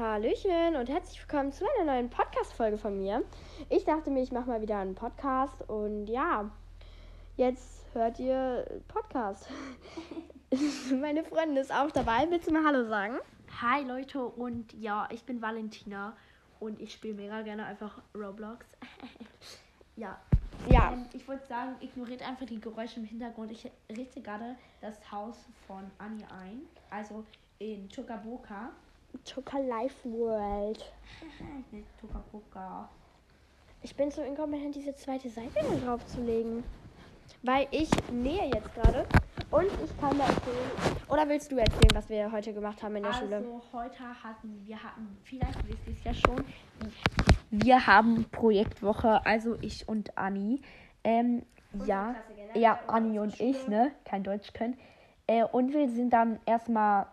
Hallöchen 0.00 0.76
und 0.76 0.88
herzlich 0.88 1.20
willkommen 1.20 1.52
zu 1.52 1.66
einer 1.76 1.92
neuen 1.92 2.08
Podcast-Folge 2.08 2.78
von 2.78 2.96
mir. 2.96 3.22
Ich 3.68 3.84
dachte 3.84 4.10
mir, 4.10 4.22
ich 4.22 4.32
mache 4.32 4.48
mal 4.48 4.62
wieder 4.62 4.78
einen 4.78 4.94
Podcast 4.94 5.68
und 5.68 6.06
ja, 6.06 6.50
jetzt 7.36 7.84
hört 7.92 8.18
ihr 8.18 8.64
Podcast. 8.88 9.46
Meine 10.98 11.22
Freundin 11.22 11.58
ist 11.58 11.70
auch 11.70 11.90
dabei. 11.90 12.26
Willst 12.30 12.48
du 12.48 12.52
mal 12.54 12.64
Hallo 12.64 12.88
sagen? 12.88 13.18
Hi 13.60 13.84
Leute 13.84 14.24
und 14.24 14.72
ja, 14.72 15.06
ich 15.12 15.24
bin 15.24 15.42
Valentina 15.42 16.16
und 16.60 16.80
ich 16.80 16.94
spiele 16.94 17.12
mega 17.12 17.42
gerne 17.42 17.66
einfach 17.66 18.00
Roblox. 18.14 18.64
ja. 19.96 20.18
Ja. 20.70 20.94
Ähm, 20.94 21.04
ich 21.12 21.28
wollte 21.28 21.46
sagen, 21.46 21.76
ignoriert 21.80 22.26
einfach 22.26 22.46
die 22.46 22.58
Geräusche 22.58 23.00
im 23.00 23.04
Hintergrund. 23.04 23.50
Ich 23.50 23.70
richte 23.94 24.22
gerade 24.22 24.56
das 24.80 25.12
Haus 25.12 25.36
von 25.66 25.90
Anni 25.98 26.24
ein, 26.40 26.62
also 26.88 27.22
in 27.58 27.86
Chukaboka. 27.90 28.70
Chuka 29.24 29.58
Life 29.58 30.08
World. 30.08 30.92
Ich 33.82 33.96
bin 33.96 34.10
so 34.10 34.20
inkompetent, 34.22 34.74
diese 34.74 34.94
zweite 34.94 35.30
Seite 35.30 35.54
drauf 35.84 36.04
zu 36.06 36.20
legen. 36.20 36.62
Weil 37.42 37.66
ich 37.70 37.88
nähe 38.12 38.50
jetzt 38.52 38.74
gerade 38.74 39.06
und 39.50 39.66
ich 39.82 40.00
kann 40.00 40.18
da 40.18 40.24
erzählen. 40.24 40.96
Oder 41.08 41.28
willst 41.28 41.50
du 41.50 41.56
erzählen, 41.56 41.88
was 41.94 42.08
wir 42.10 42.30
heute 42.30 42.52
gemacht 42.52 42.82
haben 42.82 42.96
in 42.96 43.04
der 43.04 43.12
Also 43.14 43.24
Schule? 43.24 43.44
heute 43.72 44.22
hatten 44.22 44.62
wir 44.66 44.82
hatten, 44.82 45.16
vielleicht 45.24 45.66
wisst 45.66 45.86
ihr 45.86 45.92
es 45.94 46.04
ja 46.04 46.14
schon, 46.14 46.44
wir 47.50 47.86
haben 47.86 48.26
Projektwoche, 48.30 49.24
also 49.24 49.56
ich 49.60 49.88
und 49.88 50.16
Anni. 50.18 50.60
Ähm, 51.02 51.42
ja, 51.86 52.12
Klasse 52.12 52.34
generell, 52.36 52.62
ja, 52.62 52.78
aber 52.84 52.92
Anni 52.92 53.18
und 53.18 53.40
ich, 53.40 53.66
ne, 53.66 53.92
kein 54.04 54.22
Deutsch 54.22 54.52
können. 54.52 54.76
Äh, 55.26 55.44
und 55.44 55.72
wir 55.72 55.88
sind 55.88 56.10
dann 56.12 56.38
erstmal 56.44 57.06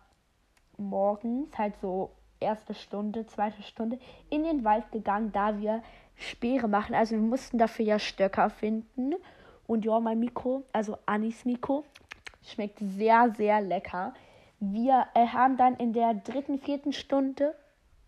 morgens, 0.77 1.57
halt 1.57 1.75
so 1.81 2.11
erste 2.39 2.73
Stunde, 2.73 3.25
zweite 3.27 3.61
Stunde, 3.63 3.99
in 4.29 4.43
den 4.43 4.63
Wald 4.63 4.91
gegangen, 4.91 5.31
da 5.31 5.59
wir 5.59 5.81
Speere 6.15 6.67
machen. 6.67 6.95
Also 6.95 7.15
wir 7.15 7.21
mussten 7.21 7.57
dafür 7.57 7.85
ja 7.85 7.99
Stöcker 7.99 8.49
finden. 8.49 9.15
Und 9.65 9.85
ja, 9.85 9.99
mein 9.99 10.19
Mikro, 10.19 10.63
also 10.71 10.97
Anis 11.05 11.45
Mikro, 11.45 11.83
schmeckt 12.43 12.79
sehr, 12.79 13.33
sehr 13.35 13.61
lecker. 13.61 14.13
Wir 14.59 15.05
äh, 15.13 15.27
haben 15.27 15.57
dann 15.57 15.75
in 15.75 15.93
der 15.93 16.13
dritten, 16.15 16.57
vierten 16.57 16.93
Stunde, 16.93 17.53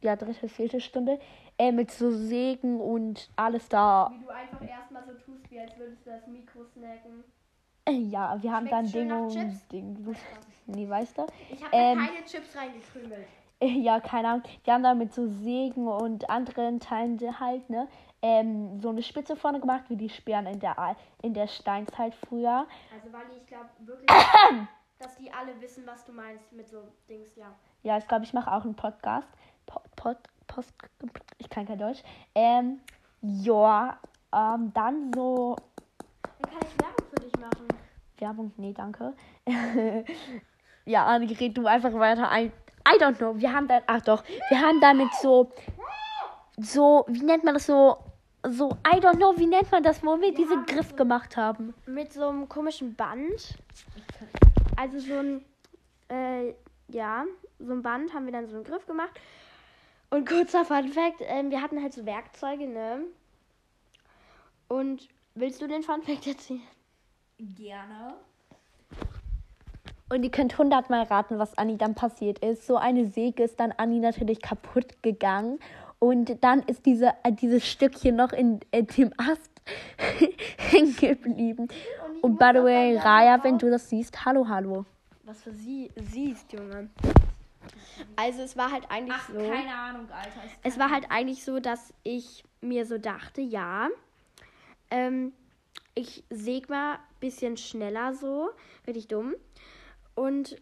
ja, 0.01 0.15
dritte, 0.15 0.47
vierte 0.47 0.81
Stunde, 0.81 1.19
äh, 1.57 1.71
mit 1.71 1.91
so 1.91 2.11
Sägen 2.11 2.79
und 2.79 3.29
alles 3.35 3.67
da. 3.69 4.09
Wie 4.11 4.23
du 4.23 4.29
einfach 4.29 4.61
erstmal 4.67 5.03
so 5.05 5.13
tust, 5.13 5.51
wie 5.51 5.59
als 5.59 5.77
würdest 5.77 6.05
du 6.05 6.09
das 6.09 6.25
Mikro 6.27 6.63
snacken. 6.73 7.23
Ja, 8.11 8.37
wir 8.41 8.51
haben 8.51 8.67
Schmeckt's 8.67 8.91
dann 8.91 9.11
und 9.11 9.71
Ding. 9.71 10.15
Nee, 10.65 10.87
weißt 10.87 11.17
du? 11.17 11.25
Ich 11.49 11.63
habe 11.63 11.75
Ähm, 11.75 11.97
keine 11.97 12.25
Chips 12.25 12.55
reingekrümelt. 12.55 13.27
Ja, 13.61 13.99
keine 13.99 14.29
Ahnung. 14.29 14.43
Wir 14.63 14.73
haben 14.73 14.83
da 14.83 14.93
mit 14.93 15.13
so 15.13 15.27
Sägen 15.27 15.85
und 15.85 16.29
anderen 16.29 16.79
Teilen 16.79 17.19
halt, 17.41 17.69
ne, 17.69 17.89
ähm, 18.21 18.79
so 18.79 18.87
eine 18.87 19.03
Spitze 19.03 19.35
vorne 19.35 19.59
gemacht, 19.59 19.83
wie 19.89 19.97
die 19.97 20.09
Sperren 20.09 20.45
in 20.45 20.59
der, 20.59 20.95
in 21.21 21.33
der 21.33 21.47
Steinzeit 21.47 22.15
früher. 22.15 22.65
Also, 22.93 23.11
Wally, 23.11 23.37
ich 23.37 23.47
glaube 23.47 23.69
wirklich, 23.79 24.07
dass 24.99 25.17
die 25.17 25.31
alle 25.31 25.59
wissen, 25.61 25.85
was 25.85 26.05
du 26.05 26.13
meinst 26.13 26.51
mit 26.53 26.69
so 26.69 26.83
Dings, 27.09 27.35
ja. 27.35 27.53
Ja, 27.83 27.97
ich 27.97 28.07
glaube, 28.07 28.23
ich 28.23 28.33
mache 28.33 28.51
auch 28.51 28.63
einen 28.63 28.75
Podcast. 28.75 29.27
Po 29.65 29.81
Pod 29.95 30.17
Post 30.47 30.73
ich 31.37 31.49
kann 31.49 31.65
kein 31.65 31.77
Deutsch. 31.77 32.01
Ähm, 32.33 32.81
ja, 33.21 33.99
ähm, 34.33 34.71
dann 34.73 35.11
so 35.13 35.55
Dann 36.41 36.51
kann 36.51 36.61
ich 36.61 36.81
Werbung 36.81 37.05
für 37.09 37.21
dich 37.21 37.39
machen. 37.39 37.78
Werbung, 38.19 38.51
nee, 38.57 38.73
danke. 38.73 39.13
ja, 40.85 41.05
Anni, 41.05 41.33
red 41.33 41.57
du 41.57 41.65
einfach 41.65 41.93
weiter. 41.93 42.29
I, 42.31 42.51
I 42.87 42.97
don't 42.99 43.17
know. 43.17 43.37
Wir 43.37 43.53
haben 43.53 43.67
dann, 43.67 43.83
ach 43.87 44.01
doch, 44.01 44.23
wir 44.49 44.59
haben 44.59 44.79
damit 44.81 45.13
so, 45.21 45.51
so, 46.57 47.05
wie 47.07 47.23
nennt 47.23 47.43
man 47.43 47.53
das 47.53 47.65
so, 47.65 47.97
so, 48.47 48.69
I 48.87 48.99
don't 48.99 49.17
know, 49.17 49.37
wie 49.37 49.47
nennt 49.47 49.71
man 49.71 49.83
das, 49.83 50.03
wo 50.03 50.19
wir 50.19 50.33
diese 50.33 50.55
haben 50.55 50.65
Griff 50.65 50.95
gemacht 50.95 51.37
haben. 51.37 51.73
Mit 51.85 52.13
so 52.13 52.29
einem 52.29 52.47
komischen 52.47 52.95
Band. 52.95 53.57
Also 54.75 54.99
so 54.99 55.13
ein, 55.13 55.45
äh, 56.09 56.53
ja, 56.87 57.25
so 57.59 57.73
ein 57.73 57.81
Band 57.81 58.13
haben 58.13 58.25
wir 58.25 58.31
dann 58.31 58.47
so 58.47 58.55
einen 58.55 58.63
Griff 58.63 58.85
gemacht. 58.85 59.19
Und 60.09 60.27
kurzer 60.27 60.65
Fun 60.65 60.87
Fact, 60.87 61.21
ähm, 61.21 61.51
wir 61.51 61.61
hatten 61.61 61.81
halt 61.81 61.93
so 61.93 62.05
Werkzeuge, 62.05 62.67
ne? 62.67 63.03
Und 64.67 65.07
willst 65.35 65.61
du 65.61 65.67
den 65.67 65.83
Fun 65.83 66.01
Fact 66.01 66.25
erzählen? 66.25 66.61
Gerne. 67.39 68.15
Und 70.09 70.23
ihr 70.23 70.31
könnt 70.31 70.57
hundertmal 70.57 71.03
raten, 71.03 71.39
was 71.39 71.57
Anni 71.57 71.77
dann 71.77 71.95
passiert 71.95 72.39
ist. 72.39 72.65
So 72.65 72.77
eine 72.77 73.05
Säge 73.05 73.43
ist 73.43 73.59
dann 73.59 73.71
Anni 73.71 73.99
natürlich 73.99 74.41
kaputt 74.41 75.01
gegangen. 75.03 75.59
Und 75.99 76.43
dann 76.43 76.61
ist 76.63 76.85
diese, 76.85 77.13
äh, 77.23 77.31
dieses 77.31 77.67
Stückchen 77.67 78.15
noch 78.15 78.31
in 78.31 78.59
äh, 78.71 78.83
dem 78.83 79.13
Ast 79.17 79.51
hängen 80.57 80.95
geblieben. 80.95 81.67
Und 82.21 82.31
muss 82.31 82.39
by 82.39 82.51
the 82.53 82.63
way, 82.63 82.97
Raya, 82.97 83.43
wenn 83.43 83.57
du 83.57 83.69
das 83.69 83.89
siehst, 83.89 84.25
hallo, 84.25 84.47
hallo. 84.47 84.85
Was 85.23 85.43
für 85.43 85.53
sie 85.53 85.91
siehst, 85.95 86.51
Junge. 86.51 86.89
Also 88.15 88.41
es 88.41 88.57
war 88.57 88.71
halt 88.71 88.89
eigentlich 88.89 89.21
so. 89.31 89.37
Ahnung, 89.39 90.09
Alter. 90.11 90.41
Es 90.63 90.79
war 90.79 90.89
halt 90.89 91.05
eigentlich 91.09 91.43
so, 91.43 91.59
dass 91.59 91.93
ich 92.03 92.43
mir 92.61 92.85
so 92.85 92.97
dachte, 92.97 93.41
ja, 93.41 93.89
ähm, 94.89 95.33
ich 95.99 96.23
säg 96.29 96.69
mal 96.69 96.93
ein 96.93 96.99
bisschen 97.19 97.57
schneller 97.57 98.13
so, 98.13 98.51
richtig 98.87 99.09
dumm. 99.09 99.35
Und 100.15 100.55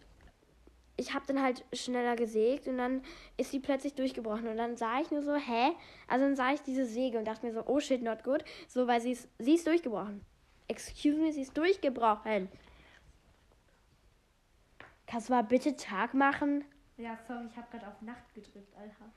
ich 0.96 1.14
habe 1.14 1.28
dann 1.28 1.42
halt 1.44 1.64
schneller 1.74 2.16
gesägt 2.16 2.68
und 2.68 2.80
dann 2.80 3.04
ist 3.38 3.52
sie 3.52 3.60
plötzlich 3.60 3.94
durchgebrochen. 3.94 4.48
Und 4.48 4.58
dann 4.58 4.78
sah 4.78 5.00
ich 5.00 5.12
nur 5.12 5.22
so, 5.22 5.36
hä? 5.36 5.74
Also 6.08 6.26
dann 6.26 6.36
sah 6.36 6.54
ich 6.54 6.62
diese 6.62 6.86
Säge 6.88 7.20
und 7.20 7.26
dachte 7.26 7.46
mir 7.46 7.54
so, 7.54 7.64
oh 7.68 7.80
shit, 7.80 8.02
not 8.02 8.24
good. 8.24 8.44
So, 8.68 8.88
weil 8.88 9.00
sie 9.00 9.12
ist, 9.12 9.30
sie 9.38 9.54
ist 9.54 9.68
durchgebrochen. 9.68 10.26
Excuse 10.68 11.18
me, 11.18 11.32
sie 11.32 11.44
ist 11.44 11.56
durchgebrochen. 11.56 12.50
Kannst 15.06 15.30
du 15.30 15.34
mal 15.34 15.44
bitte 15.44 15.76
Tag 15.76 16.16
machen? 16.16 16.66
Ja, 16.98 17.18
sorry, 17.28 17.46
ich 17.46 17.56
habe 17.56 17.68
gerade 17.70 17.88
auf 17.88 18.02
Nacht 18.02 18.34
gedrückt, 18.34 18.76
Alter. 18.76 19.12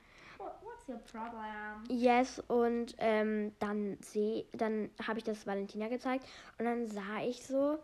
What's 0.63 0.87
your 0.87 0.99
problem? 0.99 1.83
Yes, 1.89 2.39
und 2.47 2.95
ähm, 2.97 3.53
dann 3.59 3.97
seh, 4.01 4.45
dann 4.53 4.89
habe 5.07 5.19
ich 5.19 5.23
das 5.23 5.45
Valentina 5.45 5.87
gezeigt 5.87 6.25
und 6.57 6.65
dann 6.65 6.87
sah 6.87 7.21
ich 7.21 7.45
so, 7.45 7.79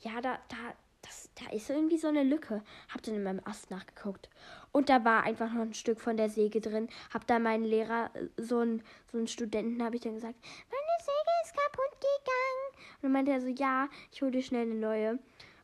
ja, 0.00 0.20
da, 0.20 0.38
da, 0.48 0.56
das, 1.02 1.30
da 1.34 1.50
ist 1.52 1.70
irgendwie 1.70 1.98
so 1.98 2.08
eine 2.08 2.22
Lücke. 2.22 2.62
Hab 2.92 3.02
dann 3.02 3.14
in 3.14 3.22
meinem 3.22 3.40
Ast 3.44 3.70
nachgeguckt. 3.70 4.28
Und 4.72 4.88
da 4.88 5.04
war 5.04 5.24
einfach 5.24 5.52
noch 5.52 5.62
ein 5.62 5.74
Stück 5.74 6.00
von 6.00 6.16
der 6.16 6.28
Säge 6.28 6.60
drin. 6.60 6.88
Hab 7.12 7.26
da 7.26 7.38
meinen 7.38 7.64
Lehrer, 7.64 8.10
äh, 8.14 8.28
so 8.36 8.58
einen, 8.58 8.82
so 9.10 9.18
einen 9.18 9.26
Studenten, 9.26 9.82
habe 9.82 9.96
ich 9.96 10.02
dann 10.02 10.14
gesagt, 10.14 10.36
meine 10.70 10.98
Säge 11.00 11.30
ist 11.44 11.54
kaputt 11.54 12.00
gegangen. 12.00 12.96
Und 12.96 13.02
dann 13.02 13.12
meinte 13.12 13.32
er 13.32 13.40
so, 13.40 13.48
ja, 13.48 13.88
ich 14.12 14.22
hole 14.22 14.30
dir 14.30 14.42
schnell 14.42 14.62
eine 14.62 14.74
neue. 14.74 15.18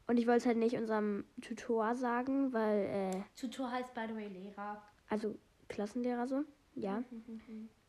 Und 0.06 0.18
ich 0.18 0.26
wollte 0.26 0.38
es 0.38 0.46
halt 0.46 0.58
nicht 0.58 0.76
unserem 0.76 1.24
Tutor 1.42 1.94
sagen, 1.94 2.52
weil, 2.52 2.86
äh, 2.86 3.40
Tutor 3.40 3.70
heißt, 3.70 3.92
by 3.92 4.02
the 4.08 4.14
way, 4.14 4.28
Lehrer. 4.28 4.82
also 5.08 5.36
Klassenlehrer 5.68 6.26
so, 6.26 6.44
ja. 6.74 7.02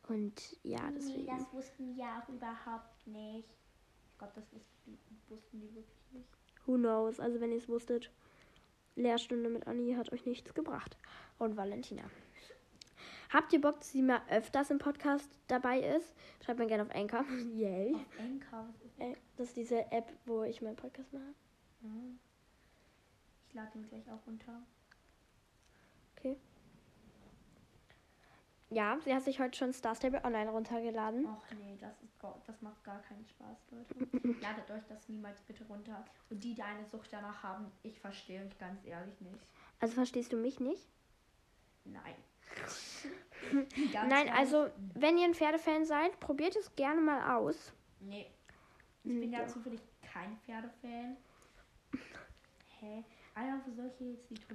Und 0.07 0.57
ja, 0.63 0.89
deswegen. 0.95 1.27
das 1.27 1.51
wussten 1.53 1.95
wir 1.95 2.05
auch 2.05 2.29
überhaupt 2.29 3.05
nicht. 3.07 3.49
Ich 4.11 4.17
glaube, 4.17 4.33
das 4.35 4.51
wussten, 4.53 4.97
wussten 5.29 5.59
die 5.59 5.75
wirklich 5.75 6.11
nicht. 6.11 6.29
Who 6.65 6.75
knows? 6.75 7.19
Also 7.19 7.39
wenn 7.41 7.51
ihr 7.51 7.57
es 7.57 7.67
wusstet, 7.67 8.09
Lehrstunde 8.95 9.49
mit 9.49 9.67
Anni 9.67 9.93
hat 9.93 10.11
euch 10.11 10.25
nichts 10.25 10.53
gebracht. 10.53 10.97
Und 11.37 11.55
Valentina. 11.55 12.03
Habt 13.29 13.51
ihr 13.51 13.59
Bock, 13.61 13.79
dass 13.79 13.91
sie 13.91 14.01
mal 14.01 14.21
öfters 14.29 14.71
im 14.71 14.79
Podcast 14.79 15.29
dabei 15.47 15.79
ist? 15.81 16.15
Schreibt 16.43 16.59
mir 16.59 16.67
gerne 16.67 16.83
auf 16.83 16.95
Anchor. 16.95 17.25
Yay. 17.53 17.93
Auf 17.93 18.19
Anchor. 18.19 18.73
das? 18.97 19.07
Äh, 19.07 19.15
Das 19.35 19.47
ist 19.49 19.57
diese 19.57 19.91
App, 19.91 20.11
wo 20.25 20.43
ich 20.43 20.61
meinen 20.61 20.77
Podcast 20.77 21.11
mache. 21.13 21.33
Mhm. 21.81 22.17
Ich 23.49 23.53
lade 23.53 23.77
ihn 23.77 23.87
gleich 23.89 24.09
auch 24.09 24.25
runter. 24.25 24.61
Okay. 26.15 26.37
Ja, 28.69 28.97
sie 29.03 29.13
hat 29.13 29.23
sich 29.23 29.39
heute 29.39 29.57
schon 29.57 29.71
Star 29.71 29.95
Stable 29.95 30.23
Online 30.25 30.49
runtergeladen. 30.49 31.25
Och 31.25 31.45
nee, 31.57 31.77
das, 31.79 32.01
ist, 32.01 32.17
das 32.45 32.61
macht 32.61 32.83
gar 32.83 33.01
keinen 33.01 33.25
Spaß, 33.25 33.57
Leute. 33.71 34.39
Ladet 34.41 34.69
euch 34.69 34.83
das 34.89 35.07
niemals 35.07 35.39
bitte 35.41 35.63
runter. 35.65 36.03
Und 36.29 36.43
die, 36.43 36.53
die 36.53 36.61
eine 36.61 36.85
Sucht 36.85 37.07
danach 37.11 37.41
haben, 37.43 37.71
ich 37.83 37.97
verstehe 37.99 38.45
euch 38.45 38.57
ganz 38.57 38.83
ehrlich 38.85 39.19
nicht. 39.21 39.39
Also 39.79 39.93
verstehst 39.93 40.33
du 40.33 40.37
mich 40.37 40.59
nicht? 40.59 40.85
Nein. 41.85 42.15
Nein, 44.09 44.29
also 44.29 44.67
wenn 44.95 45.17
ihr 45.17 45.25
ein 45.25 45.33
Pferdefan 45.33 45.85
seid, 45.85 46.19
probiert 46.19 46.55
es 46.55 46.75
gerne 46.75 46.99
mal 46.99 47.37
aus. 47.37 47.71
Nee. 48.01 48.27
Ich 49.03 49.11
Hm, 49.11 49.19
bin 49.21 49.31
ja 49.31 49.47
zufällig 49.47 49.79
kein 50.01 50.37
Pferdefan. 50.39 51.15
Hä? 52.79 53.03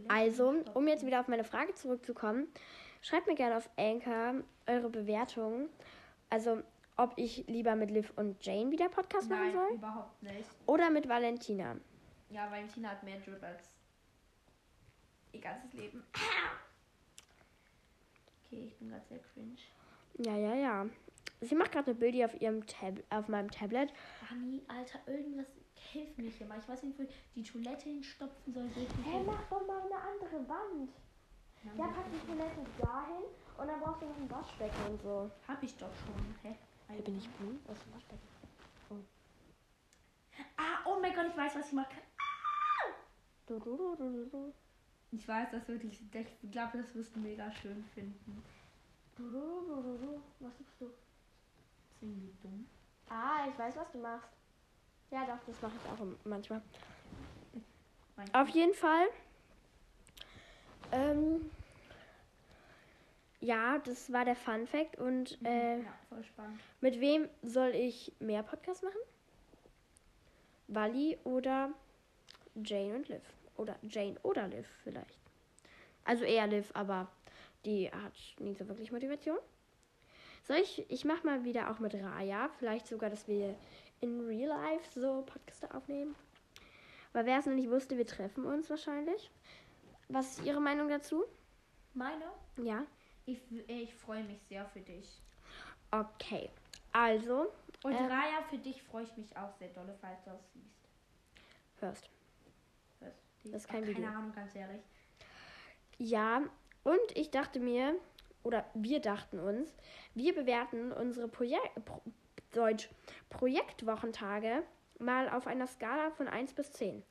Also, 0.09 0.55
um 0.75 0.89
jetzt 0.89 1.07
wieder 1.07 1.21
auf 1.21 1.29
meine 1.29 1.45
Frage 1.45 1.73
zurückzukommen, 1.75 2.49
schreibt 3.03 3.27
mir 3.27 3.35
gerne 3.35 3.57
auf 3.59 3.69
Anchor 3.77 4.37
eure 4.67 4.89
Bewertung. 4.89 5.69
Also, 6.31 6.63
ob 6.97 7.13
ich 7.17 7.47
lieber 7.47 7.77
mit 7.77 7.91
Liv 7.91 8.13
und 8.17 8.45
Jane 8.45 8.71
wieder 8.71 8.89
Podcast 8.89 9.29
machen 9.29 9.43
Nein, 9.43 9.53
soll 9.53 9.75
überhaupt 9.77 10.23
nicht. 10.23 10.49
oder 10.67 10.89
mit 10.91 11.09
Valentina. 11.09 11.77
Ja, 12.31 12.51
Valentina 12.51 12.91
hat 12.91 13.03
mehr 13.03 13.19
Drip 13.21 13.43
als 13.43 13.75
ihr 15.33 15.41
ganzes 15.41 15.73
Leben. 15.75 16.03
Okay, 18.47 18.65
ich 18.67 18.77
bin 18.79 18.89
gerade 18.89 19.05
sehr 19.07 19.19
cringe. 19.19 19.57
Ja, 20.19 20.37
ja, 20.37 20.55
ja. 20.55 20.87
Sie 21.41 21.55
macht 21.55 21.73
gerade 21.73 21.91
eine 21.91 21.99
Bildi 21.99 22.25
auf 22.25 22.41
ihrem 22.41 22.65
Tab 22.67 23.01
auf 23.11 23.29
meinem 23.29 23.51
Tablet. 23.51 23.93
Anni, 24.31 24.63
Alter, 24.69 25.01
irgendwas 25.07 25.47
hilft 25.75 26.17
mir 26.19 26.31
hier 26.31 26.47
mal. 26.47 26.59
Ich 26.59 26.69
weiß 26.69 26.83
nicht, 26.85 26.99
wo 26.99 27.03
ich 27.03 27.11
die 27.35 27.43
Toilette 27.43 27.89
hinstopfen 27.89 28.53
soll. 28.53 28.69
die 28.69 29.11
Hey, 29.11 29.23
mach 29.25 29.43
doch 29.49 29.67
mal 29.67 29.81
eine 29.81 29.97
andere 29.97 30.49
Wand. 30.49 30.93
Ja, 31.65 31.87
pack 31.87 32.05
die 32.13 32.27
Toilette 32.27 32.65
dahin 32.81 33.25
und 33.57 33.67
dann 33.67 33.81
brauchst 33.81 34.03
du 34.03 34.07
noch 34.07 34.17
ein 34.17 34.31
Waschbecken 34.31 34.87
und 34.91 35.01
so. 35.03 35.31
Hab 35.47 35.63
ich 35.63 35.77
doch 35.77 35.91
schon. 36.05 36.35
Hä? 36.43 36.57
Hier 36.89 37.05
bin 37.05 37.19
ich 37.19 37.31
blöd. 37.31 37.61
Was 37.67 37.79
ist 37.79 37.87
ein 37.87 37.95
Waschbecken? 37.95 38.33
Ah, 40.57 40.79
oh 40.87 40.99
mein 41.01 41.15
Gott, 41.15 41.27
ich 41.29 41.37
weiß, 41.37 41.55
was 41.55 41.67
ich 41.69 41.73
machen 41.73 41.91
kann. 41.91 42.03
Du, 43.47 43.59
du, 43.59 43.77
du, 43.77 43.97
du, 43.97 44.11
du, 44.11 44.31
du. 44.31 44.55
Ich 45.13 45.29
weiß 45.29 45.51
das 45.53 45.69
wirklich. 45.69 46.01
Ich 46.43 46.51
glaube, 46.51 46.79
das 46.79 46.95
wirst 46.95 47.15
du 47.15 47.21
mega 47.21 47.51
schön 47.53 47.85
finden. 47.95 48.43
Du, 49.17 49.31
du, 49.31 49.41
du, 49.67 49.83
du, 49.83 49.99
du. 49.99 50.23
Was 50.41 50.53
machst 50.59 50.81
du? 50.81 50.87
Das 50.87 50.93
ist 51.91 52.03
irgendwie 52.03 52.35
dumm. 52.43 52.67
Ah, 53.09 53.47
ich 53.49 53.59
weiß, 53.59 53.77
was 53.77 53.93
du 53.93 53.99
machst. 53.99 54.29
Ja, 55.11 55.27
doch, 55.27 55.39
das 55.47 55.61
mache 55.61 55.73
ich 55.77 55.91
auch 55.91 56.07
manchmal. 56.25 56.63
Auf 58.33 58.49
jeden 58.49 58.75
Fall. 58.75 59.09
Ähm, 60.93 61.51
ja, 63.41 63.79
das 63.79 64.13
war 64.13 64.25
der 64.25 64.37
Fun 64.37 64.67
Fact. 64.67 64.99
Und 64.99 65.39
äh, 65.45 65.79
ja, 65.79 65.93
voll 66.09 66.23
spannend. 66.25 66.61
mit 66.81 67.01
wem 67.01 67.29
soll 67.43 67.71
ich 67.71 68.13
mehr 68.21 68.43
Podcasts 68.43 68.83
machen? 68.83 69.01
Wally 70.69 71.19
oder 71.25 71.73
Jane 72.55 72.97
und 72.97 73.09
Liv? 73.09 73.23
Oder 73.57 73.77
Jane 73.83 74.17
oder 74.23 74.49
Liv 74.49 74.67
vielleicht. 74.85 75.19
Also 76.05 76.25
eher 76.25 76.47
Liv, 76.47 76.71
aber 76.75 77.09
die 77.65 77.91
hat 77.91 78.13
nie 78.39 78.55
so 78.55 78.69
wirklich 78.69 78.93
Motivation. 78.93 79.39
Soll 80.45 80.57
ich, 80.57 80.85
ich 80.91 81.05
mach 81.05 81.23
mal 81.23 81.45
wieder 81.45 81.71
auch 81.71 81.79
mit 81.79 81.95
Raya. 81.95 82.49
Vielleicht 82.59 82.87
sogar, 82.87 83.11
dass 83.11 83.29
wir 83.29 83.55
in 84.01 84.27
Real 84.27 84.49
Life 84.49 85.01
so 85.01 85.23
Podcasts 85.23 85.71
aufnehmen. 85.71 86.17
Weil 87.13 87.27
wer 87.27 87.39
es 87.39 87.47
noch 87.47 87.55
nicht 87.55 87.71
wusste, 87.71 87.97
wir 87.97 88.07
treffen 88.07 88.45
uns 88.45 88.69
wahrscheinlich. 88.71 89.31
Was 90.13 90.39
ist 90.39 90.45
Ihre 90.45 90.61
Meinung 90.61 90.89
dazu? 90.89 91.25
Meine? 91.95 92.25
Ja. 92.59 92.85
Ich, 93.25 93.41
ich 93.67 93.95
freue 93.95 94.25
mich 94.25 94.43
sehr 94.49 94.67
für 94.67 94.81
dich. 94.81 95.21
Okay. 95.91 96.51
Also, 96.93 97.51
Und 97.83 97.93
Äh. 97.93 97.97
Raya, 98.03 98.43
für 98.51 98.59
dich 98.59 98.83
freue 98.83 99.05
ich 99.05 99.17
mich 99.17 99.37
auch 99.37 99.53
sehr 99.59 99.69
dolle, 99.69 99.95
falls 100.01 100.23
du 100.25 100.31
das 100.31 100.53
siehst. 100.53 100.89
first. 101.77 102.11
Was? 103.01 103.13
Das 103.45 103.53
ist 103.63 103.69
kein 103.69 103.87
Video. 103.87 104.05
Keine 104.05 104.17
Ahnung, 104.17 104.33
ganz 104.33 104.55
ehrlich. 104.55 104.83
Ja, 105.99 106.43
und 106.85 107.17
ich 107.17 107.31
dachte 107.31 107.61
mir, 107.61 107.95
oder 108.43 108.65
wir 108.75 109.01
dachten 109.01 109.39
uns, 109.39 109.75
wir 110.15 110.35
bewerten 110.35 110.93
unsere 110.93 111.29
Projek 111.29 111.61
Pro 111.85 112.03
Deutsch 112.53 112.91
Projektwochentage 113.31 114.63
mal 114.99 115.31
auf 115.31 115.47
einer 115.47 115.67
Skala 115.67 116.11
von 116.11 116.29
1 116.29 116.53
bis 116.53 116.71
10. 116.73 117.03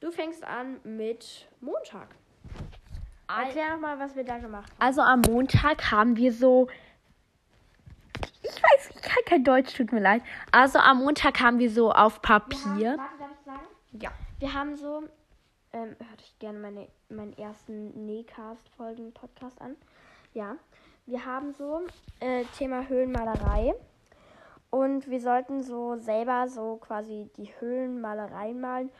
Du 0.00 0.10
fängst 0.10 0.42
an 0.42 0.80
mit 0.84 1.48
Montag. 1.60 2.14
Erklär 3.28 3.70
noch 3.74 3.80
mal, 3.80 3.98
was 3.98 4.14
wir 4.14 4.24
da 4.24 4.38
gemacht 4.38 4.70
haben. 4.70 4.80
Also 4.80 5.00
am 5.02 5.20
Montag 5.22 5.90
haben 5.90 6.16
wir 6.16 6.32
so. 6.32 6.68
Ich 8.42 8.62
weiß, 8.62 8.90
ich 8.94 9.02
kann 9.02 9.24
kein 9.26 9.44
Deutsch, 9.44 9.74
tut 9.74 9.92
mir 9.92 10.00
leid. 10.00 10.22
Also 10.52 10.78
am 10.78 10.98
Montag 10.98 11.40
haben 11.40 11.58
wir 11.58 11.70
so 11.70 11.90
auf 11.92 12.20
Wir 12.22 12.28
haben, 12.28 12.48
Papier. 12.48 12.96
warte, 12.98 13.18
darf 13.18 13.30
ich 13.38 13.44
sagen? 13.44 13.66
Ja. 13.92 14.10
Wir 14.38 14.54
haben 14.54 14.76
so, 14.76 15.02
ähm, 15.72 15.96
hört 15.98 16.20
euch 16.20 16.38
gerne 16.38 16.58
meine, 16.58 16.88
meinen 17.08 17.36
ersten 17.36 18.06
Nähcast-Folgen-Podcast 18.06 19.60
an. 19.60 19.76
Ja, 20.34 20.56
wir 21.06 21.24
haben 21.24 21.52
so 21.52 21.86
äh, 22.20 22.44
Thema 22.56 22.86
Höhlenmalerei. 22.88 23.74
Und 24.70 25.08
wir 25.08 25.20
sollten 25.20 25.62
so 25.62 25.96
selber 25.96 26.48
so 26.48 26.76
quasi 26.76 27.30
die 27.36 27.50
Höhlenmalerei 27.60 28.52
malen. 28.52 28.90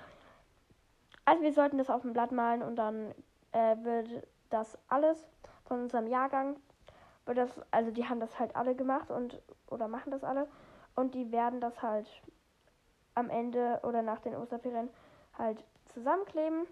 Also 1.25 1.43
wir 1.43 1.52
sollten 1.52 1.76
das 1.78 1.90
auf 1.90 2.02
dem 2.02 2.12
Blatt 2.12 2.32
malen 2.32 2.62
und 2.62 2.76
dann 2.76 3.12
äh, 3.56 3.76
wird 3.82 4.26
das 4.50 4.79
alles 4.88 5.19
von 5.64 5.82
unserem 5.82 6.06
Jahrgang, 6.06 6.56
wird 7.25 7.38
das, 7.38 7.50
also 7.70 7.91
die 7.91 8.06
haben 8.06 8.20
das 8.20 8.38
halt 8.38 8.55
alle 8.55 8.75
gemacht 8.75 9.11
und 9.11 9.41
oder 9.69 9.88
machen 9.88 10.11
das 10.11 10.23
alle 10.23 10.47
und 10.94 11.14
die 11.14 11.32
werden 11.32 11.61
das 11.61 11.82
halt 11.82 12.06
am 13.14 13.31
Ende 13.31 13.81
oder 13.82 14.03
nach 14.03 14.20
den 14.20 14.37
Osterferien 14.37 14.91
halt 15.38 15.64
zusammenkleben. 15.87 16.67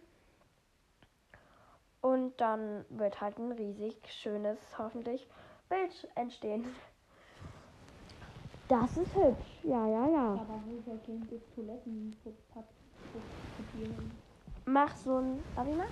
Und 2.02 2.38
dann 2.38 2.84
wird 2.90 3.19
halt 3.22 3.38
ein 3.38 3.52
riesig 3.52 3.96
schönes, 4.06 4.58
hoffentlich, 4.76 5.26
Bild 5.70 6.06
entstehen. 6.16 6.66
Das 8.69 8.94
ist 8.98 9.14
hübsch. 9.14 9.60
Ja, 9.62 9.87
ja, 9.87 10.06
ja. 10.06 10.32
Aber 10.32 10.60
wo 10.66 10.82
soll 10.84 10.98
denn 11.06 11.26
das 11.30 11.40
Toilettenpapier 11.54 12.66
hin? 13.72 14.10
Mach 14.66 14.94
so 14.96 15.16
ein. 15.16 15.42
Arina? 15.56 15.84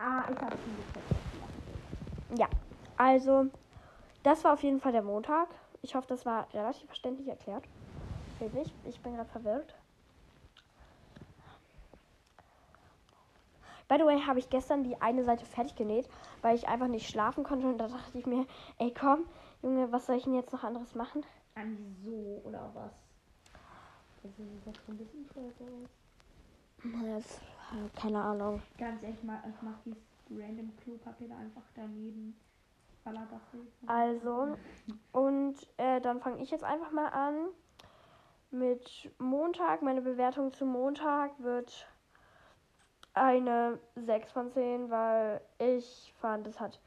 Ah, 0.00 0.24
ich 0.30 0.40
habe 0.40 0.56
schon 0.56 0.76
gecheckt. 0.76 2.38
Ja, 2.38 2.48
also 2.96 3.46
das 4.22 4.44
war 4.44 4.52
auf 4.52 4.62
jeden 4.62 4.80
Fall 4.80 4.92
der 4.92 5.02
Montag. 5.02 5.48
Ich 5.82 5.94
hoffe, 5.94 6.06
das 6.08 6.24
war 6.24 6.52
relativ 6.54 6.86
verständlich 6.86 7.28
erklärt. 7.28 7.64
Wirklich, 8.38 8.72
ich 8.84 9.00
bin 9.00 9.16
gerade 9.16 9.28
verwirrt. 9.30 9.74
By 13.88 13.96
the 13.98 14.04
way, 14.04 14.20
habe 14.20 14.38
ich 14.38 14.50
gestern 14.50 14.84
die 14.84 15.00
eine 15.00 15.24
Seite 15.24 15.46
fertig 15.46 15.74
genäht, 15.74 16.08
weil 16.42 16.54
ich 16.54 16.68
einfach 16.68 16.88
nicht 16.88 17.08
schlafen 17.08 17.42
konnte 17.42 17.66
und 17.66 17.78
da 17.78 17.88
dachte 17.88 18.18
ich 18.18 18.26
mir, 18.26 18.46
ey 18.78 18.92
komm, 18.92 19.24
Junge, 19.62 19.90
was 19.90 20.06
soll 20.06 20.16
ich 20.16 20.24
denn 20.24 20.34
jetzt 20.34 20.52
noch 20.52 20.62
anderes 20.62 20.94
machen? 20.94 21.24
An 21.54 21.96
so 22.04 22.42
oder 22.44 22.70
was? 22.74 23.07
Also, 24.28 24.42
das 24.64 24.74
so 24.86 24.92
ein 24.92 24.98
bisschen 24.98 25.26
schwer. 25.32 27.16
Das, 27.16 27.38
äh, 27.38 28.00
keine 28.00 28.20
Ahnung. 28.20 28.62
Ganz 28.76 29.02
ehrlich, 29.02 29.22
mal, 29.22 29.42
ich 29.48 29.62
mach 29.62 29.78
dieses 29.84 30.02
random 30.30 30.76
Klopapier 30.76 31.36
einfach 31.36 31.62
daneben. 31.74 32.36
Das. 33.04 33.88
Also, 33.88 34.56
und 35.12 35.54
äh, 35.78 35.98
dann 36.02 36.20
fange 36.20 36.42
ich 36.42 36.50
jetzt 36.50 36.64
einfach 36.64 36.90
mal 36.90 37.08
an 37.08 37.48
mit 38.50 39.10
Montag. 39.18 39.80
Meine 39.80 40.02
Bewertung 40.02 40.52
zum 40.52 40.68
Montag 40.68 41.32
wird 41.38 41.88
eine 43.14 43.78
6 43.96 44.30
von 44.32 44.50
10, 44.50 44.90
weil 44.90 45.40
ich 45.58 46.12
fand, 46.20 46.46
es 46.46 46.60
hat. 46.60 46.80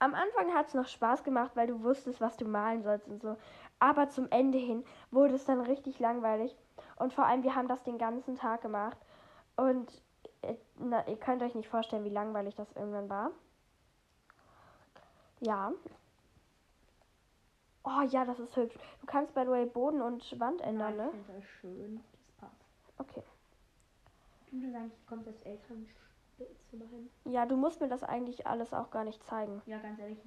Am 0.00 0.14
Anfang 0.14 0.52
hat 0.52 0.68
es 0.68 0.74
noch 0.74 0.88
Spaß 0.88 1.24
gemacht, 1.24 1.52
weil 1.54 1.68
du 1.68 1.82
wusstest, 1.82 2.20
was 2.20 2.36
du 2.36 2.44
malen 2.44 2.82
sollst 2.82 3.08
und 3.08 3.22
so. 3.22 3.38
Aber 3.78 4.10
zum 4.10 4.28
Ende 4.30 4.58
hin 4.58 4.84
wurde 5.10 5.34
es 5.34 5.46
dann 5.46 5.60
richtig 5.60 5.98
langweilig. 5.98 6.54
Und 6.96 7.12
vor 7.12 7.26
allem, 7.26 7.42
wir 7.42 7.54
haben 7.54 7.68
das 7.68 7.82
den 7.82 7.98
ganzen 7.98 8.36
Tag 8.36 8.62
gemacht. 8.62 8.98
Und 9.56 9.90
äh, 10.42 10.54
na, 10.78 11.06
ihr 11.06 11.16
könnt 11.16 11.42
euch 11.42 11.54
nicht 11.54 11.68
vorstellen, 11.68 12.04
wie 12.04 12.10
langweilig 12.10 12.54
das 12.54 12.70
irgendwann 12.72 13.08
war. 13.08 13.30
Ja. 15.40 15.72
Oh 17.84 18.02
ja, 18.08 18.24
das 18.24 18.38
ist 18.38 18.56
hübsch. 18.56 18.76
Du 19.00 19.06
kannst 19.06 19.34
by 19.34 19.42
the 19.42 19.50
way 19.50 19.66
Boden 19.66 20.00
und 20.00 20.40
Wand 20.40 20.60
ändern, 20.62 20.96
ne? 20.96 21.10
Ich 21.12 21.26
finde 21.26 21.40
das 21.40 21.44
schön. 21.60 22.00
Das 22.22 22.32
passt. 22.48 22.64
Okay. 22.98 23.22
Du 24.50 24.56
musst 24.56 24.74
eigentlich 24.74 25.06
kommt 25.06 25.26
das 25.26 25.38
Elternzimmer 25.42 26.86
hin. 26.90 27.10
Ja, 27.24 27.44
du 27.44 27.56
musst 27.56 27.80
mir 27.80 27.88
das 27.88 28.02
eigentlich 28.02 28.46
alles 28.46 28.72
auch 28.72 28.90
gar 28.90 29.04
nicht 29.04 29.22
zeigen. 29.24 29.60
Ja, 29.66 29.78
ganz 29.78 29.98
ehrlich. 29.98 30.18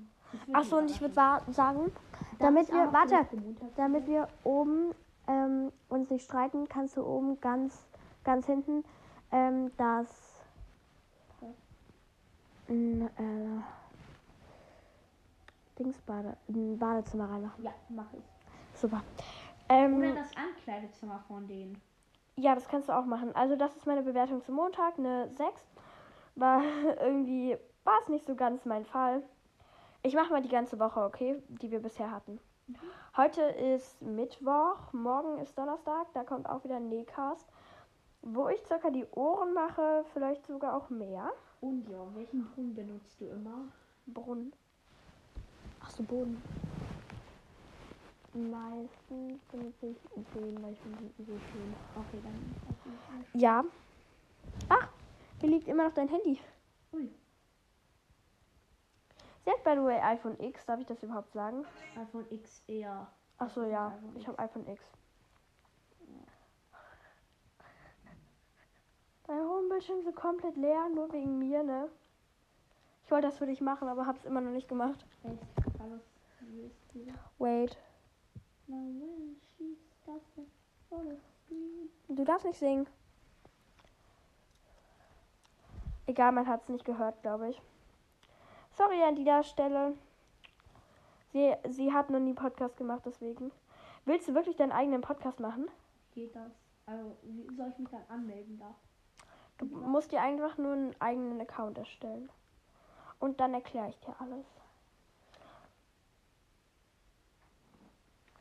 Ach 0.54 0.64
so, 0.64 0.78
und 0.78 0.92
ich 0.92 1.02
würde 1.02 1.16
sagen, 1.16 1.92
damit 2.38 2.72
wir, 2.72 2.94
warte, 2.94 3.26
damit 3.76 4.06
wir 4.06 4.28
oben 4.44 4.94
ähm, 5.28 5.72
uns 5.90 6.10
nicht 6.10 6.26
streiten, 6.26 6.68
kannst 6.70 6.98
du 6.98 7.06
oben 7.06 7.40
ganz, 7.42 7.86
ganz 8.24 8.46
hinten 8.46 8.84
ähm, 9.32 9.72
das 9.78 10.42
äh, 12.70 13.08
Dingsbade, 15.80 16.36
ein 16.50 16.78
Badezimmer 16.80 17.30
reinmachen. 17.30 17.64
Ja, 17.64 17.72
mach 17.90 18.12
ich. 18.14 18.24
Super. 18.74 19.02
Oder 19.70 19.76
Ähm, 19.76 20.16
das 20.16 20.32
Ankleidezimmer 20.36 21.20
von 21.28 21.48
denen. 21.48 21.82
ja, 22.36 22.56
das 22.56 22.68
kannst 22.68 22.90
du 22.90 22.94
auch 22.98 23.06
machen. 23.06 23.36
Also 23.36 23.56
das 23.56 23.76
ist 23.76 23.86
meine 23.86 24.04
Bewertung 24.04 24.42
zum 24.44 24.56
Montag, 24.56 24.98
eine 24.98 25.30
6. 25.36 25.62
War 26.36 26.62
irgendwie, 27.02 27.58
war 27.84 27.98
es 28.04 28.10
nicht 28.10 28.26
so 28.26 28.36
ganz 28.36 28.66
mein 28.66 28.86
Fall. 28.86 29.24
Ich 30.04 30.14
mache 30.16 30.32
mal 30.32 30.42
die 30.42 30.50
ganze 30.50 30.80
Woche, 30.80 31.02
okay, 31.04 31.42
die 31.48 31.72
wir 31.72 31.80
bisher 31.82 32.12
hatten. 32.12 32.40
Heute 33.16 33.42
ist 33.42 34.02
Mittwoch, 34.02 34.92
morgen 34.92 35.40
ist 35.40 35.58
Donnerstag, 35.58 36.08
da 36.14 36.24
kommt 36.24 36.48
auch 36.48 36.64
wieder 36.64 36.76
ein 36.76 36.90
Nähcast, 36.90 37.48
wo 38.22 38.50
ich 38.50 38.62
circa 38.66 38.90
die 38.90 39.06
Ohren 39.12 39.54
mache, 39.54 40.06
vielleicht 40.14 40.46
sogar 40.46 40.76
auch 40.76 40.90
mehr. 40.90 41.32
Und 41.62 41.90
ja, 41.90 41.98
welchen 42.14 42.46
Brunnen 42.52 42.76
benutzt 42.76 43.20
du 43.20 43.26
immer? 43.26 43.66
Brunnen. 44.08 44.54
Ach 45.82 45.90
so, 45.90 46.04
Boden. 46.04 46.42
Meistens 48.34 49.42
benutze 49.52 49.88
ich 49.88 49.98
den, 50.36 50.62
weil 50.62 50.74
ich 50.74 50.80
finde 50.82 50.98
so 51.18 51.26
schön. 51.26 51.74
Okay, 51.96 52.22
dann. 52.24 53.40
Ja, 53.40 53.64
Hier 55.40 55.50
liegt 55.50 55.68
immer 55.68 55.86
noch 55.88 55.94
dein 55.94 56.08
Handy. 56.08 56.40
Ui. 56.94 57.10
Sie 59.48 59.54
hat 59.54 59.64
by 59.64 59.76
the 59.76 59.82
way 59.82 59.98
iPhone 60.02 60.38
X, 60.42 60.66
darf 60.66 60.78
ich 60.82 60.88
das 60.88 61.02
überhaupt 61.02 61.32
sagen? 61.32 61.66
iPhone 61.96 62.26
X 62.32 62.62
eher. 62.68 63.08
Achso, 63.38 63.64
ja. 63.64 63.94
iPhone 63.94 64.16
Ich 64.18 64.28
habe 64.28 64.40
iPhone 64.40 64.68
X. 64.68 64.84
Dein 69.26 69.40
Homebildschirm 69.40 70.06
ist 70.06 70.14
komplett 70.18 70.58
leer, 70.58 70.90
nur 70.94 71.14
wegen 71.14 71.40
mir, 71.40 71.64
ne? 71.64 71.88
Ich 73.06 73.12
wollte 73.12 73.28
das 73.28 73.38
für 73.38 73.46
dich 73.46 73.62
machen, 73.62 73.88
aber 73.88 74.06
hab's 74.06 74.26
immer 74.26 74.42
noch 74.42 74.52
nicht 74.52 74.68
gemacht. 74.68 75.06
Wait. 77.38 77.78
Du 82.10 82.24
darfst 82.26 82.46
nicht 82.46 82.60
singen. 82.60 82.86
Egal, 86.06 86.34
man 86.34 86.48
hat's 86.48 86.68
nicht 86.68 86.84
gehört, 86.84 87.22
glaube 87.22 87.52
ich. 87.52 87.62
Sorry 88.78 89.02
an 89.02 89.16
dieser 89.16 89.42
Stelle. 89.42 89.96
Sie, 91.34 91.52
sie 91.68 91.92
hat 91.92 92.12
noch 92.12 92.20
nie 92.20 92.36
Podcast 92.36 92.78
gemacht, 92.78 93.02
deswegen. 93.06 93.52
Willst 94.06 94.28
du 94.28 94.36
wirklich 94.36 94.56
deinen 94.56 94.72
eigenen 94.72 95.02
Podcast 95.02 95.40
machen? 95.40 95.68
Geht 96.14 96.36
das? 96.36 96.52
Also, 96.86 97.18
wie 97.24 97.56
soll 97.56 97.70
ich 97.70 97.80
mich 97.80 97.90
dann 97.90 98.04
anmelden 98.08 98.60
da? 98.60 98.76
Du 99.58 99.66
musst 99.66 100.12
dir 100.12 100.22
einfach 100.22 100.60
nur 100.60 100.74
einen 100.74 100.96
eigenen 101.02 101.42
Account 101.42 101.80
erstellen. 101.80 102.30
Und 103.20 103.40
dann 103.40 103.56
erkläre 103.56 103.90
ich 103.90 104.00
dir 104.02 104.16
alles. 104.20 104.46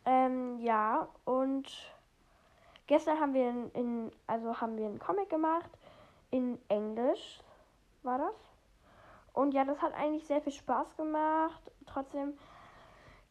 Ähm, 0.04 0.58
ja, 0.58 1.08
und 1.24 1.66
gestern 2.86 3.18
haben 3.18 3.32
wir 3.32 3.48
in, 3.48 3.70
in 3.70 4.12
also 4.26 4.60
haben 4.60 4.76
wir 4.76 4.84
einen 4.84 4.98
Comic 4.98 5.30
gemacht. 5.30 5.70
In 6.30 6.60
Englisch 6.68 7.40
war 8.02 8.18
das. 8.18 8.45
Und 9.36 9.52
ja, 9.52 9.66
das 9.66 9.82
hat 9.82 9.92
eigentlich 9.92 10.26
sehr 10.26 10.40
viel 10.40 10.54
Spaß 10.54 10.96
gemacht. 10.96 11.70
Trotzdem 11.84 12.38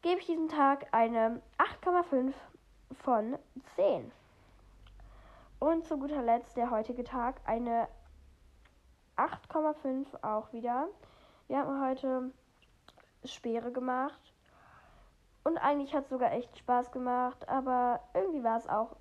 gebe 0.02 0.20
ich 0.20 0.26
diesem 0.26 0.48
Tag 0.48 0.86
eine 0.92 1.42
8,5 1.82 2.32
von 3.02 3.36
10. 3.74 4.12
Und 5.58 5.84
zu 5.84 5.98
guter 5.98 6.22
Letzt 6.22 6.56
der 6.56 6.70
heutige 6.70 7.02
Tag 7.02 7.40
eine 7.44 7.88
8,5 9.16 10.06
auch 10.22 10.52
wieder. 10.52 10.86
Wir 11.48 11.58
haben 11.58 11.84
heute 11.84 12.30
Speere 13.24 13.72
gemacht. 13.72 14.32
Und 15.42 15.58
eigentlich 15.58 15.92
hat 15.92 16.04
es 16.04 16.10
sogar 16.10 16.30
echt 16.30 16.56
Spaß 16.56 16.92
gemacht. 16.92 17.48
Aber 17.48 17.98
irgendwie 18.14 18.44
war 18.44 18.58
es 18.58 18.68
auch 18.68 18.94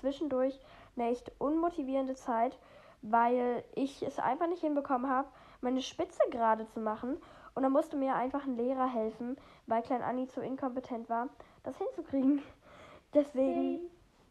zwischendurch 0.00 0.58
eine 0.96 1.10
echt 1.10 1.30
unmotivierende 1.38 2.14
Zeit, 2.14 2.58
weil 3.02 3.62
ich 3.74 4.02
es 4.02 4.18
einfach 4.18 4.46
nicht 4.46 4.62
hinbekommen 4.62 5.10
habe, 5.10 5.28
meine 5.60 5.82
Spitze 5.82 6.20
gerade 6.30 6.66
zu 6.68 6.80
machen. 6.80 7.18
Und 7.54 7.62
da 7.62 7.68
musste 7.68 7.96
mir 7.96 8.14
einfach 8.14 8.44
ein 8.44 8.56
Lehrer 8.56 8.86
helfen, 8.86 9.36
weil 9.66 9.82
Klein 9.82 10.02
Anni 10.02 10.28
zu 10.28 10.40
inkompetent 10.40 11.08
war, 11.08 11.28
das 11.64 11.76
hinzukriegen. 11.76 12.42
Deswegen, 13.14 13.80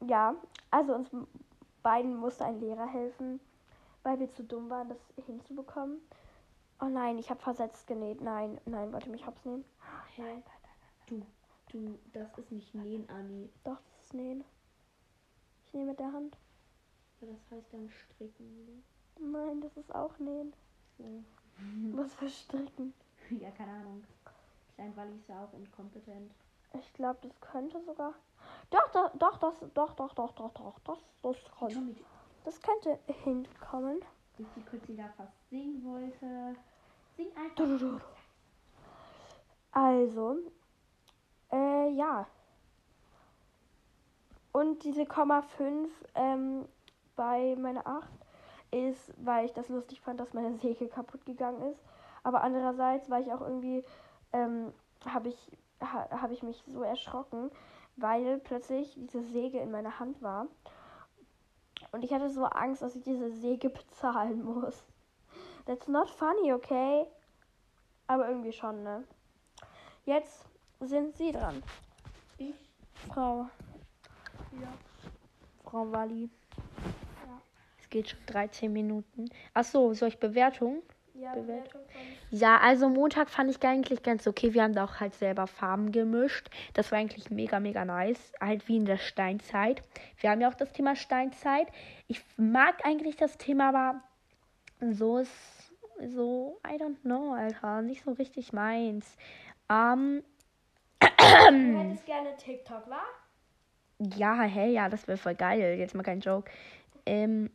ja, 0.05 0.35
also 0.71 0.93
uns 0.93 1.09
beiden 1.83 2.15
musste 2.15 2.45
ein 2.45 2.59
Lehrer 2.59 2.85
helfen, 2.85 3.39
weil 4.03 4.19
wir 4.19 4.31
zu 4.31 4.43
dumm 4.43 4.69
waren, 4.69 4.89
das 4.89 4.99
hinzubekommen. 5.25 5.99
Oh 6.79 6.85
nein, 6.85 7.17
ich 7.17 7.29
habe 7.29 7.41
versetzt 7.41 7.87
genäht. 7.87 8.21
Nein, 8.21 8.61
nein, 8.65 8.93
wollte 8.93 9.09
mich 9.09 9.25
hops 9.25 9.43
nehmen. 9.45 9.65
Hä? 10.15 10.43
Du, 11.07 11.25
du, 11.71 11.97
das 12.13 12.37
ist 12.37 12.51
nicht 12.51 12.75
nähen, 12.75 13.09
Anni. 13.09 13.49
Doch, 13.63 13.77
das 13.81 14.03
ist 14.03 14.13
nähen. 14.13 14.43
Ich 15.65 15.73
nehme 15.73 15.91
mit 15.91 15.99
der 15.99 16.13
Hand. 16.13 16.37
Das 17.19 17.29
heißt 17.51 17.73
dann 17.73 17.89
stricken, 17.89 18.83
Nein, 19.19 19.61
das 19.61 19.75
ist 19.75 19.93
auch 19.95 20.17
nähen. 20.19 20.53
Was 21.93 22.13
für 22.13 22.29
Stricken. 22.29 22.93
So. 23.29 23.35
ja, 23.41 23.51
keine 23.51 23.71
Ahnung. 23.71 24.03
Klein 24.75 24.95
Wally 24.95 25.15
ist 25.15 25.27
ja 25.27 25.43
auch 25.43 25.53
inkompetent. 25.53 26.31
Ich 26.73 26.93
glaube, 26.93 27.19
das 27.21 27.39
könnte 27.41 27.81
sogar. 27.83 28.13
Doch, 28.69 28.91
doch, 28.91 29.11
doch, 29.17 29.37
das, 29.37 29.55
doch, 29.73 29.93
doch, 29.95 30.13
doch, 30.13 30.33
doch, 30.33 30.51
doch, 30.51 30.79
das, 30.83 30.99
das, 31.23 31.35
könnte, 31.57 31.95
das 32.43 32.61
könnte 32.61 32.99
hinkommen. 33.23 34.01
wie 34.37 34.45
die 34.55 34.61
kurz 34.63 34.83
da 34.87 35.09
fast 35.15 35.49
singen 35.49 35.83
wollte. 35.83 36.55
Sing 37.15 37.27
einfach. 37.35 38.01
Also, 39.71 40.37
äh, 41.51 41.89
ja. 41.91 42.27
Und 44.51 44.83
diese 44.83 45.05
Komma 45.05 45.41
5 45.41 45.89
ähm, 46.15 46.67
bei 47.15 47.55
meiner 47.55 47.85
8 47.85 48.09
ist, 48.71 49.13
weil 49.17 49.45
ich 49.45 49.53
das 49.53 49.69
lustig 49.69 50.01
fand, 50.01 50.19
dass 50.19 50.33
meine 50.33 50.57
Säge 50.57 50.87
kaputt 50.87 51.25
gegangen 51.25 51.61
ist. 51.71 51.81
Aber 52.23 52.41
andererseits 52.41 53.09
war 53.09 53.19
ich 53.19 53.31
auch 53.31 53.41
irgendwie, 53.41 53.83
ähm, 54.33 54.73
habe 55.05 55.29
ich, 55.29 55.57
ha, 55.81 56.07
hab 56.09 56.31
ich 56.31 56.43
mich 56.43 56.63
so 56.67 56.83
erschrocken, 56.83 57.51
weil 57.95 58.39
plötzlich 58.39 58.93
diese 58.95 59.21
Säge 59.23 59.59
in 59.59 59.71
meiner 59.71 59.99
Hand 59.99 60.21
war. 60.21 60.47
Und 61.91 62.03
ich 62.03 62.13
hatte 62.13 62.29
so 62.29 62.45
Angst, 62.45 62.81
dass 62.81 62.95
ich 62.95 63.03
diese 63.03 63.31
Säge 63.31 63.69
bezahlen 63.69 64.43
muss. 64.43 64.85
That's 65.65 65.87
not 65.87 66.09
funny, 66.09 66.53
okay? 66.53 67.07
Aber 68.07 68.27
irgendwie 68.29 68.53
schon, 68.53 68.83
ne? 68.83 69.03
Jetzt 70.05 70.45
sind 70.79 71.15
Sie 71.17 71.31
dran. 71.31 71.61
Ich? 72.37 72.55
Frau. 73.09 73.47
Ja. 74.61 74.73
Frau 75.63 75.91
Walli. 75.91 76.29
Es 77.87 77.91
geht 77.91 78.09
schon 78.09 78.19
13 78.25 78.73
Minuten. 78.73 79.29
Ach 79.53 79.63
so, 79.63 79.93
soll 79.93 80.09
ich 80.09 80.19
Bewertung? 80.19 80.83
Ja, 81.13 81.33
Bewertung 81.33 81.79
Ja, 82.31 82.57
also 82.57 82.89
Montag 82.89 83.29
fand 83.29 83.49
ich 83.49 83.63
eigentlich 83.63 84.03
ganz 84.03 84.27
okay. 84.27 84.53
Wir 84.53 84.63
haben 84.63 84.73
da 84.73 84.83
auch 84.83 84.99
halt 84.99 85.15
selber 85.15 85.47
Farben 85.47 85.93
gemischt. 85.93 86.49
Das 86.73 86.91
war 86.91 86.99
eigentlich 86.99 87.31
mega, 87.31 87.61
mega 87.61 87.85
nice. 87.85 88.33
Halt 88.41 88.67
wie 88.67 88.75
in 88.75 88.83
der 88.83 88.97
Steinzeit. 88.97 89.81
Wir 90.19 90.31
haben 90.31 90.41
ja 90.41 90.49
auch 90.49 90.53
das 90.53 90.73
Thema 90.73 90.97
Steinzeit. 90.97 91.69
Ich 92.09 92.21
mag 92.35 92.85
eigentlich 92.85 93.15
das 93.15 93.37
Thema, 93.37 93.69
aber 93.69 94.01
so 94.91 95.19
ist 95.19 95.31
so, 96.13 96.59
I 96.67 96.75
don't 96.75 96.99
know, 97.03 97.31
Alter. 97.31 97.81
Nicht 97.83 98.03
so 98.03 98.11
richtig 98.11 98.51
meins. 98.51 99.15
Ähm, 99.69 100.23
Du 100.99 101.77
hättest 101.77 102.05
gerne 102.05 102.35
TikTok, 102.35 102.89
wa? 102.89 102.99
ja, 104.17 104.41
hey, 104.41 104.73
ja, 104.73 104.89
das 104.89 105.07
wäre 105.07 105.17
voll 105.17 105.35
geil. 105.35 105.77
Jetzt 105.79 105.95
mal 105.95 106.03
kein 106.03 106.19
Joke. 106.19 106.51
Ähm, 107.05 107.49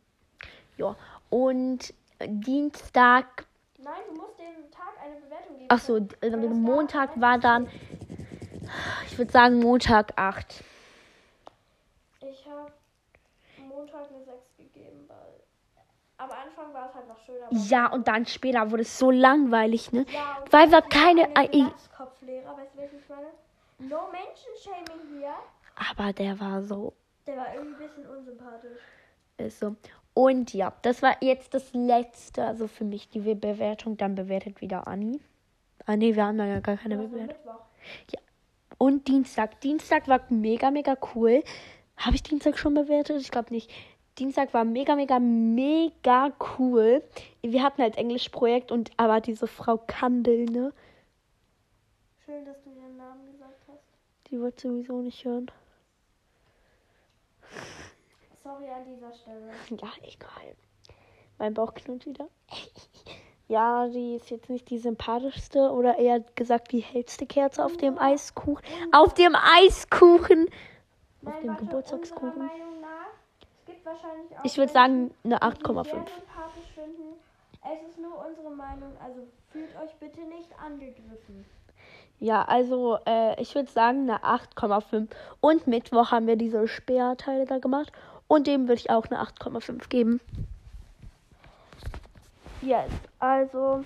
ja, 0.77 0.95
und 1.29 1.93
Dienstag 2.25 3.45
Nein, 3.77 3.93
du 4.09 4.21
musst 4.21 4.39
dem 4.39 4.71
Tag 4.71 4.93
eine 5.03 5.15
Bewertung 5.19 5.55
geben. 5.57 5.67
Ach 5.69 5.79
so, 5.79 5.99
d- 5.99 6.15
äh, 6.21 6.37
Montag 6.37 7.19
war 7.19 7.37
dann, 7.37 7.67
ich 9.07 9.17
würde 9.17 9.31
sagen 9.31 9.59
Montag 9.59 10.13
8. 10.17 10.63
Ich 12.21 12.47
habe 12.47 12.71
Montag 13.57 14.07
eine 14.09 14.23
6 14.23 14.55
gegeben, 14.57 15.03
weil 15.09 15.17
am 16.17 16.31
Anfang 16.31 16.73
war 16.73 16.87
es 16.89 16.95
halt 16.95 17.07
noch 17.09 17.19
schöner. 17.19 17.47
Ja, 17.51 17.87
und 17.87 18.07
dann 18.07 18.25
später 18.25 18.71
wurde 18.71 18.83
es 18.83 18.97
so 18.97 19.11
langweilig, 19.11 19.91
ne? 19.91 20.05
Ja, 20.13 20.37
Weil 20.49 20.71
wir 20.71 20.81
keine- 20.81 21.35
einen 21.35 21.51
äh, 21.51 21.63
Glatzkopflehrer, 21.65 22.55
weißt 22.57 22.73
du, 22.73 22.77
welchen 22.79 22.99
ich 22.99 23.09
meine? 23.09 23.27
No 23.79 24.07
Menschen-Shaming 24.11 25.19
hier. 25.19 25.33
Aber 25.75 26.13
der 26.13 26.39
war 26.39 26.61
so, 26.63 26.93
Der 27.27 27.35
war 27.35 27.53
irgendwie 27.53 27.83
ein 27.83 27.89
bisschen 27.89 28.07
unsympathisch. 28.07 28.79
ist 29.37 29.59
so. 29.59 29.75
Und 30.13 30.53
ja, 30.53 30.73
das 30.83 31.01
war 31.01 31.15
jetzt 31.21 31.53
das 31.53 31.73
letzte, 31.73 32.45
also 32.45 32.67
für 32.67 32.85
mich 32.85 33.09
die 33.09 33.19
Bewertung. 33.19 33.97
Dann 33.97 34.15
bewertet 34.15 34.61
wieder 34.61 34.87
Anni. 34.87 35.19
Ah 35.85 35.95
nee, 35.95 36.15
wir 36.15 36.25
haben 36.25 36.37
da 36.37 36.45
ja 36.45 36.59
gar 36.59 36.77
keine 36.77 36.97
Bewertung. 36.97 37.27
Mittwoch. 37.27 37.59
Und 38.77 39.07
Dienstag. 39.07 39.59
Dienstag 39.61 40.07
war 40.07 40.21
mega, 40.29 40.71
mega 40.71 40.95
cool. 41.15 41.43
Habe 41.97 42.15
ich 42.15 42.23
Dienstag 42.23 42.57
schon 42.57 42.73
bewertet? 42.73 43.21
Ich 43.21 43.31
glaube 43.31 43.53
nicht. 43.53 43.71
Dienstag 44.19 44.53
war 44.53 44.63
mega, 44.63 44.95
mega, 44.95 45.19
mega 45.19 46.31
cool. 46.57 47.03
Wir 47.41 47.63
hatten 47.63 47.81
halt 47.81 47.97
Englischprojekt 47.97 48.71
und 48.71 48.91
aber 48.97 49.21
diese 49.21 49.47
Frau 49.47 49.77
Kandel, 49.87 50.45
ne? 50.45 50.71
Schön, 52.23 52.45
dass 52.45 52.61
du 52.63 52.69
ihren 52.69 52.95
Namen 52.95 53.25
gesagt 53.31 53.63
hast. 53.67 53.83
Die 54.29 54.39
wird 54.39 54.59
sowieso 54.59 55.01
nicht 55.01 55.25
hören. 55.25 55.49
Sorry 58.43 58.69
an 58.69 58.83
dieser 58.85 59.13
Stelle. 59.13 59.51
Ja, 59.81 59.89
egal. 60.01 60.55
Mein 61.37 61.53
Bauch 61.53 61.73
knurrt 61.73 62.05
wieder. 62.05 62.27
Ja, 63.49 63.87
die 63.87 64.15
ist 64.15 64.31
jetzt 64.31 64.49
nicht 64.49 64.69
die 64.69 64.79
sympathischste 64.79 65.69
oder 65.71 65.97
eher 65.99 66.21
gesagt 66.33 66.71
die 66.71 66.79
hellste 66.79 67.25
Kerze 67.25 67.63
auf 67.63 67.75
dem 67.75 67.99
Eiskuchen. 67.99 68.63
Auf 68.93 69.13
dem 69.15 69.35
Eiskuchen! 69.35 70.47
Auf 71.25 71.39
dem 71.39 71.49
warte, 71.49 71.65
Geburtstagskuchen. 71.65 72.49
nach, 72.81 74.43
Ich 74.43 74.57
würde 74.57 74.71
sagen 74.71 75.13
eine 75.25 75.35
die 75.35 75.45
ihn 75.45 75.51
8,5. 75.51 75.83
sehr 75.83 75.83
sympathisch 75.83 76.71
finden. 76.73 77.19
Es 77.61 77.89
ist 77.89 77.99
nur 77.99 78.25
unsere 78.25 78.49
Meinung, 78.49 78.93
also 79.03 79.27
fühlt 79.51 79.75
euch 79.75 79.93
bitte 79.99 80.21
nicht 80.21 80.49
angegriffen. 80.57 81.45
Ja, 82.19 82.43
also 82.43 82.97
äh, 83.05 83.39
ich 83.41 83.53
würde 83.53 83.69
sagen 83.69 84.09
eine 84.09 84.23
8,5. 84.23 85.09
Und 85.41 85.67
Mittwoch 85.67 86.11
haben 86.11 86.27
wir 86.27 86.37
diese 86.37 86.67
Speerteile 86.69 87.45
da 87.45 87.59
gemacht. 87.59 87.91
Und 88.33 88.47
dem 88.47 88.63
würde 88.63 88.79
ich 88.81 88.89
auch 88.89 89.05
eine 89.05 89.21
8,5 89.21 89.89
geben. 89.89 90.19
Yes, 92.63 92.89
also. 93.19 93.85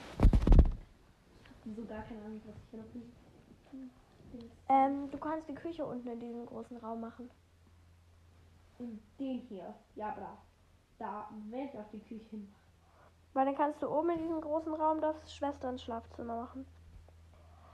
So 1.75 1.83
gar 1.83 2.01
keine 2.03 2.21
Ahnung, 2.21 2.41
was 2.45 2.55
ich 2.55 2.69
hier 2.71 2.79
noch 2.79 2.93
nicht. 2.93 3.11
Ähm, 4.69 5.11
du 5.11 5.17
kannst 5.17 5.49
die 5.49 5.53
Küche 5.53 5.85
unten 5.85 6.07
in 6.07 6.21
diesem 6.21 6.45
großen 6.45 6.77
Raum 6.77 7.01
machen. 7.01 7.29
In 8.79 8.97
den 9.19 9.39
hier. 9.49 9.75
Ja, 9.95 10.11
aber 10.11 10.37
da 10.97 11.29
werde 11.49 11.69
ich 11.73 11.77
auch 11.77 11.89
die 11.91 11.99
Küche 11.99 12.29
hin. 12.29 12.47
Weil 13.33 13.47
dann 13.47 13.57
kannst 13.57 13.81
du 13.81 13.89
oben 13.89 14.11
in 14.11 14.19
diesem 14.19 14.39
großen 14.39 14.73
Raum 14.73 15.01
das 15.01 15.35
Schwesterns-Schlafzimmer 15.35 16.43
machen. 16.43 16.65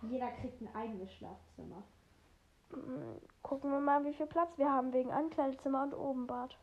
Jeder 0.10 0.32
kriegt 0.32 0.60
ein 0.60 0.74
eigenes 0.74 1.14
Schlafzimmer. 1.14 1.84
Mm, 2.72 3.20
Gucken 3.44 3.70
wir 3.70 3.80
mal, 3.80 4.04
wie 4.06 4.14
viel 4.14 4.26
Platz 4.26 4.58
wir 4.58 4.72
haben 4.72 4.92
wegen 4.92 5.12
Ankleidezimmer 5.12 5.84
und 5.84 5.94
Obenbad. 5.94 6.58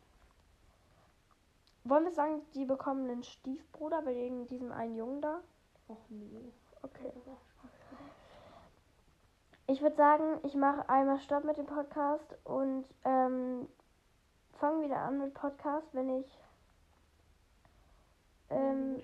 Wollen 1.85 2.05
wir 2.05 2.13
sagen, 2.13 2.43
die 2.55 2.65
bekommen 2.65 3.11
einen 3.11 3.23
Stiefbruder 3.23 4.05
wegen 4.05 4.47
diesem 4.47 4.73
einen 4.73 4.97
Jungen 4.97 5.23
da? 5.23 5.41
Och 5.89 5.99
nee. 6.09 6.53
Okay. 6.83 7.13
Ich 9.67 9.81
würde 9.83 9.97
sagen, 9.97 10.41
ich 10.45 10.55
mache 10.55 10.89
einmal 10.89 11.21
Stopp 11.21 11.45
mit 11.45 11.57
dem 11.57 11.67
Podcast 11.67 12.37
und 12.45 12.85
ähm, 13.05 13.69
fange 14.55 14.85
wieder 14.85 14.99
an 14.99 15.19
mit 15.19 15.33
Podcast, 15.35 15.87
wenn 15.93 16.21
ich 16.21 16.27
ähm, 18.51 19.01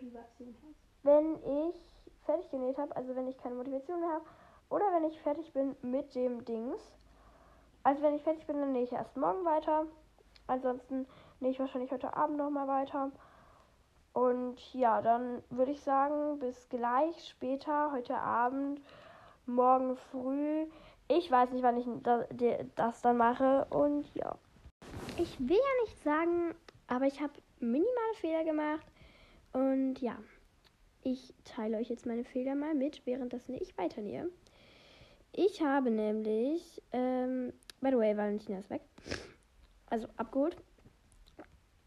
wenn 1.02 1.34
ich 1.68 1.76
fertig 2.24 2.50
genäht 2.50 2.78
habe, 2.78 2.94
also 2.96 3.14
wenn 3.14 3.28
ich 3.28 3.38
keine 3.38 3.54
Motivation 3.54 4.00
mehr 4.00 4.10
habe, 4.10 4.24
oder 4.68 4.86
wenn 4.92 5.04
ich 5.04 5.20
fertig 5.20 5.52
bin 5.52 5.76
mit 5.82 6.14
dem 6.14 6.44
Dings. 6.44 6.80
Also 7.84 8.02
wenn 8.02 8.14
ich 8.14 8.22
fertig 8.22 8.46
bin, 8.46 8.60
dann 8.60 8.72
nähe 8.72 8.82
ich 8.82 8.92
erst 8.92 9.16
morgen 9.16 9.44
weiter. 9.44 9.86
Ansonsten 10.48 11.06
nähe 11.40 11.50
ich 11.50 11.58
wahrscheinlich 11.58 11.90
heute 11.90 12.14
Abend 12.14 12.36
nochmal 12.36 12.68
weiter. 12.68 13.10
Und 14.12 14.72
ja, 14.72 15.02
dann 15.02 15.42
würde 15.50 15.72
ich 15.72 15.80
sagen, 15.82 16.38
bis 16.38 16.68
gleich 16.68 17.28
später, 17.28 17.92
heute 17.92 18.16
Abend, 18.16 18.80
morgen 19.44 19.96
früh. 20.10 20.66
Ich 21.08 21.30
weiß 21.30 21.50
nicht, 21.50 21.62
wann 21.62 21.76
ich 21.76 21.86
das 22.74 23.02
dann 23.02 23.18
mache. 23.18 23.66
Und 23.70 24.06
ja. 24.14 24.36
Ich 25.18 25.38
will 25.38 25.56
ja 25.56 25.84
nicht 25.84 26.02
sagen, 26.02 26.54
aber 26.86 27.06
ich 27.06 27.20
habe 27.20 27.32
minimale 27.60 28.14
Fehler 28.14 28.44
gemacht. 28.44 28.86
Und 29.52 30.00
ja, 30.00 30.16
ich 31.02 31.34
teile 31.44 31.76
euch 31.78 31.88
jetzt 31.88 32.06
meine 32.06 32.24
Fehler 32.24 32.54
mal 32.54 32.74
mit, 32.74 33.04
währenddessen 33.06 33.54
ich 33.54 33.76
weiternähe. 33.78 34.30
Ich 35.32 35.62
habe 35.62 35.90
nämlich, 35.90 36.82
ähm, 36.92 37.52
by 37.80 37.90
the 37.90 37.98
way, 37.98 38.16
Valentina 38.16 38.58
ist 38.58 38.70
weg. 38.70 38.80
Also 39.88 40.08
abgeholt. 40.16 40.56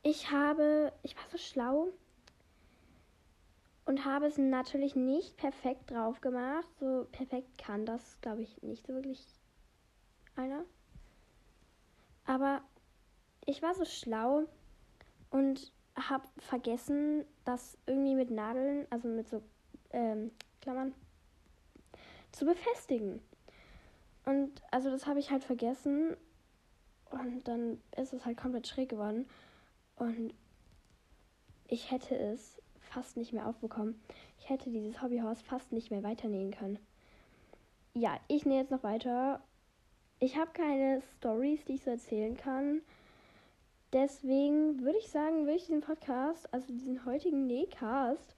Ich 0.01 0.31
habe, 0.31 0.93
ich 1.03 1.15
war 1.17 1.23
so 1.29 1.37
schlau 1.37 1.89
und 3.85 4.05
habe 4.05 4.27
es 4.27 4.37
natürlich 4.37 4.95
nicht 4.95 5.35
perfekt 5.35 5.91
drauf 5.91 6.21
gemacht. 6.21 6.67
So 6.79 7.05
perfekt 7.11 7.57
kann 7.57 7.85
das, 7.85 8.19
glaube 8.21 8.43
ich, 8.43 8.61
nicht 8.61 8.87
so 8.87 8.93
wirklich 8.93 9.25
einer. 10.35 10.63
Aber 12.25 12.61
ich 13.45 13.61
war 13.61 13.73
so 13.73 13.83
schlau 13.83 14.43
und 15.31 15.73
habe 15.95 16.27
vergessen, 16.37 17.25
das 17.43 17.77
irgendwie 17.85 18.15
mit 18.15 18.31
Nadeln, 18.31 18.87
also 18.89 19.09
mit 19.09 19.27
so 19.27 19.41
ähm, 19.91 20.31
Klammern, 20.61 20.93
zu 22.31 22.45
befestigen. 22.45 23.21
Und 24.25 24.61
also 24.71 24.89
das 24.91 25.07
habe 25.07 25.19
ich 25.19 25.29
halt 25.29 25.43
vergessen 25.43 26.15
und 27.09 27.47
dann 27.47 27.81
ist 27.97 28.13
es 28.13 28.23
halt 28.25 28.37
komplett 28.37 28.67
schräg 28.67 28.89
geworden 28.89 29.27
und 29.99 30.33
ich 31.67 31.91
hätte 31.91 32.15
es 32.15 32.59
fast 32.79 33.17
nicht 33.17 33.33
mehr 33.33 33.45
aufbekommen. 33.45 34.01
Ich 34.39 34.49
hätte 34.49 34.71
dieses 34.71 35.01
Hobbyhaus 35.01 35.41
fast 35.41 35.71
nicht 35.71 35.91
mehr 35.91 36.03
weiternähen 36.03 36.51
können. 36.51 36.79
Ja, 37.93 38.19
ich 38.27 38.45
nähe 38.45 38.61
jetzt 38.61 38.71
noch 38.71 38.83
weiter. 38.83 39.41
Ich 40.19 40.37
habe 40.37 40.51
keine 40.51 41.01
Stories, 41.17 41.63
die 41.65 41.75
ich 41.75 41.83
so 41.83 41.91
erzählen 41.91 42.35
kann. 42.35 42.81
Deswegen 43.93 44.81
würde 44.81 44.99
ich 44.99 45.09
sagen, 45.09 45.45
würde 45.45 45.57
ich 45.57 45.65
diesen 45.65 45.81
Podcast, 45.81 46.51
also 46.53 46.67
diesen 46.67 47.05
heutigen 47.05 47.47
Nähcast, 47.47 48.35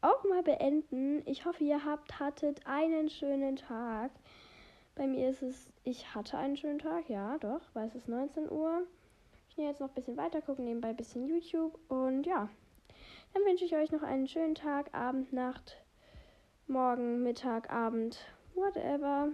auch 0.00 0.24
mal 0.24 0.42
beenden. 0.42 1.22
Ich 1.26 1.44
hoffe, 1.44 1.64
ihr 1.64 1.84
habt, 1.84 2.18
hattet 2.20 2.66
einen 2.66 3.08
schönen 3.08 3.56
Tag. 3.56 4.12
Bei 4.94 5.06
mir 5.06 5.30
ist 5.30 5.42
es, 5.42 5.70
ich 5.84 6.14
hatte 6.14 6.38
einen 6.38 6.56
schönen 6.56 6.78
Tag, 6.78 7.08
ja, 7.08 7.38
doch, 7.38 7.60
weil 7.74 7.88
es 7.88 7.94
ist 7.94 8.08
19 8.08 8.50
Uhr. 8.50 8.86
Nehme 9.58 9.70
jetzt 9.70 9.80
noch 9.80 9.88
ein 9.88 9.94
bisschen 9.94 10.16
weiter 10.16 10.40
gucken, 10.40 10.64
nebenbei 10.64 10.90
ein 10.90 10.96
bisschen 10.96 11.26
YouTube 11.26 11.78
und 11.88 12.24
ja. 12.24 12.48
Dann 13.34 13.42
wünsche 13.44 13.64
ich 13.64 13.74
euch 13.74 13.90
noch 13.90 14.02
einen 14.02 14.28
schönen 14.28 14.54
Tag, 14.54 14.94
Abend, 14.94 15.32
Nacht, 15.32 15.82
Morgen, 16.68 17.24
Mittag, 17.24 17.68
Abend, 17.68 18.18
whatever. 18.54 19.30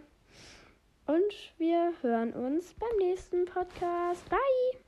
Und 1.06 1.52
wir 1.58 1.92
hören 2.00 2.32
uns 2.32 2.72
beim 2.74 2.96
nächsten 2.98 3.44
Podcast. 3.44 4.26
Bye! 4.30 4.83